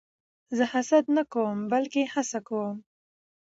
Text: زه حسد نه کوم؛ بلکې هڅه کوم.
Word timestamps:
زه 0.57 0.63
حسد 0.73 1.05
نه 1.17 1.23
کوم؛ 1.33 1.57
بلکې 1.71 2.01
هڅه 2.13 2.39
کوم. 2.47 2.75